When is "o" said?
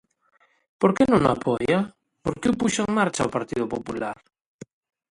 1.29-1.33, 2.51-2.57, 3.27-3.33